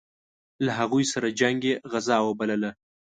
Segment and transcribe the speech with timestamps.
[0.65, 2.71] له هغوی سره جنګ یې غزا وبلله.